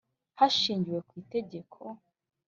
Hashingiwe 0.39 0.99
ku 1.07 1.13
itegeko 1.21 1.79